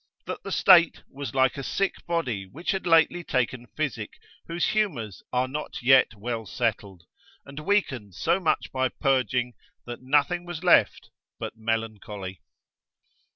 That 0.25 0.41
the 0.41 0.51
state 0.51 1.03
was 1.11 1.35
like 1.35 1.57
a 1.57 1.63
sick 1.63 2.03
body 2.07 2.47
which 2.47 2.71
had 2.71 2.87
lately 2.87 3.23
taken 3.23 3.67
physic, 3.67 4.13
whose 4.47 4.69
humours 4.69 5.21
are 5.31 5.47
not 5.47 5.83
yet 5.83 6.15
well 6.15 6.47
settled, 6.47 7.03
and 7.45 7.59
weakened 7.59 8.15
so 8.15 8.39
much 8.39 8.71
by 8.71 8.89
purging, 8.89 9.53
that 9.85 10.01
nothing 10.01 10.43
was 10.43 10.63
left 10.63 11.11
but 11.37 11.55
melancholy. 11.55 12.41